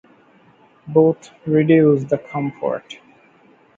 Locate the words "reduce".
1.45-2.05